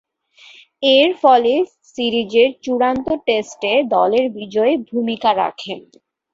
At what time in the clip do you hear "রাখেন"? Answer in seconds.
5.41-5.79